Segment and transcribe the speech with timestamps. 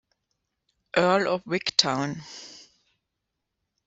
[0.97, 2.23] Earl of Wigtown.